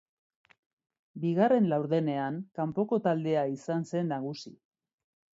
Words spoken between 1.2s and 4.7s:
Bigarren laurdenean kanpoko taldea izan zen nagusi.